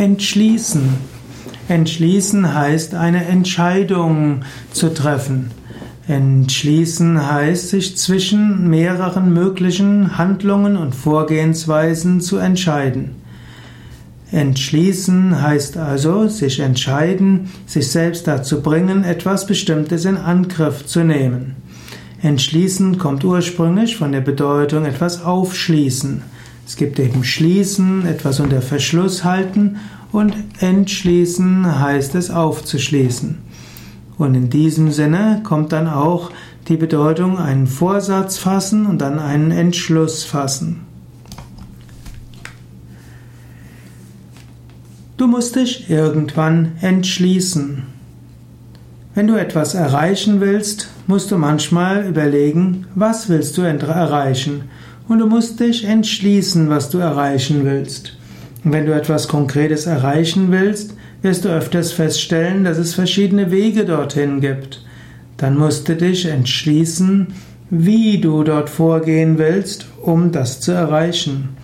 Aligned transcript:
Entschließen. 0.00 0.94
Entschließen 1.68 2.54
heißt 2.54 2.94
eine 2.94 3.26
Entscheidung 3.26 4.44
zu 4.72 4.94
treffen. 4.94 5.50
Entschließen 6.08 7.30
heißt, 7.30 7.68
sich 7.68 7.98
zwischen 7.98 8.70
mehreren 8.70 9.34
möglichen 9.34 10.16
Handlungen 10.16 10.78
und 10.78 10.94
Vorgehensweisen 10.94 12.22
zu 12.22 12.38
entscheiden. 12.38 13.10
Entschließen 14.32 15.42
heißt 15.42 15.76
also, 15.76 16.28
sich 16.28 16.60
entscheiden, 16.60 17.50
sich 17.66 17.88
selbst 17.88 18.26
dazu 18.26 18.62
bringen, 18.62 19.04
etwas 19.04 19.46
Bestimmtes 19.46 20.06
in 20.06 20.16
Angriff 20.16 20.86
zu 20.86 21.04
nehmen. 21.04 21.56
Entschließen 22.22 22.96
kommt 22.96 23.22
ursprünglich 23.22 23.98
von 23.98 24.12
der 24.12 24.22
Bedeutung 24.22 24.86
etwas 24.86 25.22
aufschließen. 25.22 26.22
Es 26.70 26.76
gibt 26.76 27.00
eben 27.00 27.24
Schließen, 27.24 28.06
etwas 28.06 28.38
unter 28.38 28.62
Verschluss 28.62 29.24
halten 29.24 29.78
und 30.12 30.36
Entschließen 30.60 31.80
heißt 31.80 32.14
es 32.14 32.30
aufzuschließen. 32.30 33.38
Und 34.18 34.36
in 34.36 34.50
diesem 34.50 34.92
Sinne 34.92 35.40
kommt 35.42 35.72
dann 35.72 35.88
auch 35.88 36.30
die 36.68 36.76
Bedeutung 36.76 37.38
einen 37.38 37.66
Vorsatz 37.66 38.38
fassen 38.38 38.86
und 38.86 39.00
dann 39.00 39.18
einen 39.18 39.50
Entschluss 39.50 40.22
fassen. 40.22 40.82
Du 45.16 45.26
musst 45.26 45.56
dich 45.56 45.90
irgendwann 45.90 46.76
entschließen. 46.82 47.82
Wenn 49.16 49.26
du 49.26 49.34
etwas 49.34 49.74
erreichen 49.74 50.40
willst, 50.40 50.88
musst 51.08 51.32
du 51.32 51.36
manchmal 51.36 52.06
überlegen, 52.06 52.86
was 52.94 53.28
willst 53.28 53.58
du 53.58 53.62
erreichen? 53.62 54.70
Und 55.10 55.18
du 55.18 55.26
musst 55.26 55.58
dich 55.58 55.86
entschließen, 55.86 56.68
was 56.68 56.88
du 56.88 56.98
erreichen 56.98 57.64
willst. 57.64 58.16
Und 58.62 58.70
wenn 58.70 58.86
du 58.86 58.94
etwas 58.94 59.26
Konkretes 59.26 59.86
erreichen 59.86 60.52
willst, 60.52 60.94
wirst 61.20 61.44
du 61.44 61.48
öfters 61.48 61.90
feststellen, 61.90 62.62
dass 62.62 62.78
es 62.78 62.94
verschiedene 62.94 63.50
Wege 63.50 63.84
dorthin 63.84 64.40
gibt. 64.40 64.84
Dann 65.36 65.58
musst 65.58 65.88
du 65.88 65.96
dich 65.96 66.26
entschließen, 66.26 67.26
wie 67.70 68.20
du 68.20 68.44
dort 68.44 68.70
vorgehen 68.70 69.36
willst, 69.36 69.86
um 70.00 70.30
das 70.30 70.60
zu 70.60 70.70
erreichen. 70.70 71.56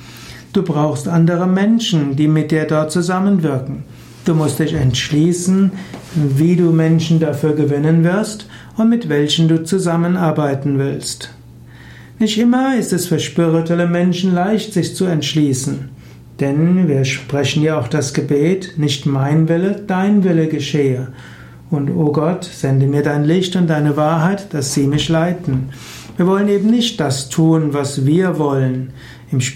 Du 0.52 0.64
brauchst 0.64 1.06
andere 1.06 1.46
Menschen, 1.46 2.16
die 2.16 2.26
mit 2.26 2.50
dir 2.50 2.64
dort 2.64 2.90
zusammenwirken. 2.90 3.84
Du 4.24 4.34
musst 4.34 4.58
dich 4.58 4.72
entschließen, 4.72 5.70
wie 6.16 6.56
du 6.56 6.72
Menschen 6.72 7.20
dafür 7.20 7.54
gewinnen 7.54 8.02
wirst 8.02 8.48
und 8.76 8.88
mit 8.88 9.08
welchen 9.08 9.46
du 9.46 9.62
zusammenarbeiten 9.62 10.80
willst. 10.80 11.30
Nicht 12.18 12.38
immer 12.38 12.76
ist 12.78 12.94
es 12.94 13.08
für 13.08 13.18
spirituelle 13.18 13.86
Menschen 13.86 14.32
leicht, 14.32 14.72
sich 14.72 14.96
zu 14.96 15.04
entschließen. 15.04 15.90
Denn 16.40 16.88
wir 16.88 17.04
sprechen 17.04 17.62
ja 17.62 17.78
auch 17.78 17.88
das 17.88 18.14
Gebet, 18.14 18.74
nicht 18.78 19.04
mein 19.04 19.50
Wille, 19.50 19.82
dein 19.86 20.24
Wille 20.24 20.48
geschehe. 20.48 21.08
Und 21.70 21.90
o 21.90 22.06
oh 22.06 22.12
Gott, 22.12 22.44
sende 22.44 22.86
mir 22.86 23.02
dein 23.02 23.24
Licht 23.24 23.54
und 23.54 23.68
deine 23.68 23.98
Wahrheit, 23.98 24.54
dass 24.54 24.72
sie 24.72 24.86
mich 24.86 25.10
leiten. 25.10 25.70
Wir 26.16 26.26
wollen 26.26 26.48
eben 26.48 26.70
nicht 26.70 27.00
das 27.00 27.28
tun, 27.28 27.74
was 27.74 28.06
wir 28.06 28.38
wollen. 28.38 28.94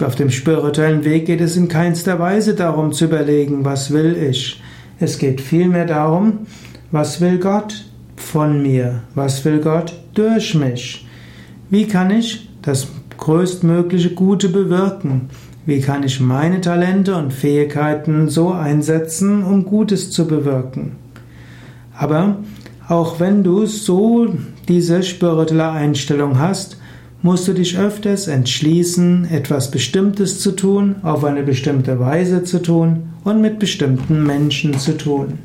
Auf 0.04 0.16
dem 0.16 0.30
spirituellen 0.30 1.04
Weg 1.04 1.26
geht 1.26 1.40
es 1.40 1.56
in 1.56 1.68
keinster 1.68 2.18
Weise 2.18 2.54
darum 2.54 2.92
zu 2.92 3.06
überlegen, 3.06 3.64
was 3.64 3.90
will 3.90 4.16
ich. 4.30 4.60
Es 4.98 5.16
geht 5.16 5.40
vielmehr 5.40 5.86
darum, 5.86 6.40
was 6.90 7.22
will 7.22 7.38
Gott 7.38 7.86
von 8.16 8.60
mir? 8.60 9.02
Was 9.14 9.42
will 9.46 9.60
Gott 9.60 9.94
durch 10.12 10.54
mich? 10.54 11.06
Wie 11.70 11.86
kann 11.86 12.10
ich 12.10 12.49
das 12.62 12.88
größtmögliche 13.18 14.10
Gute 14.10 14.48
bewirken? 14.48 15.30
Wie 15.66 15.80
kann 15.80 16.02
ich 16.02 16.20
meine 16.20 16.60
Talente 16.60 17.16
und 17.16 17.32
Fähigkeiten 17.32 18.28
so 18.28 18.52
einsetzen, 18.52 19.42
um 19.42 19.64
Gutes 19.64 20.10
zu 20.10 20.26
bewirken? 20.26 20.96
Aber 21.96 22.38
auch 22.88 23.20
wenn 23.20 23.44
du 23.44 23.66
so 23.66 24.34
diese 24.68 25.02
spirituelle 25.02 25.70
Einstellung 25.70 26.38
hast, 26.38 26.78
musst 27.22 27.46
du 27.46 27.52
dich 27.52 27.78
öfters 27.78 28.26
entschließen, 28.26 29.28
etwas 29.30 29.70
Bestimmtes 29.70 30.40
zu 30.40 30.52
tun, 30.52 30.96
auf 31.02 31.24
eine 31.24 31.42
bestimmte 31.42 32.00
Weise 32.00 32.44
zu 32.44 32.62
tun 32.62 33.10
und 33.24 33.42
mit 33.42 33.58
bestimmten 33.58 34.24
Menschen 34.24 34.78
zu 34.78 34.96
tun. 34.96 35.38